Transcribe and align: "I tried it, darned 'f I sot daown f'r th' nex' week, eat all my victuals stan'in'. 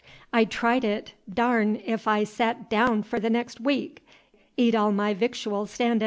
"I 0.33 0.45
tried 0.45 0.83
it, 0.83 1.13
darned 1.31 1.83
'f 1.85 2.07
I 2.07 2.23
sot 2.23 2.71
daown 2.71 3.03
f'r 3.05 3.19
th' 3.21 3.31
nex' 3.31 3.59
week, 3.59 4.03
eat 4.57 4.73
all 4.73 4.91
my 4.91 5.13
victuals 5.13 5.69
stan'in'. 5.69 5.99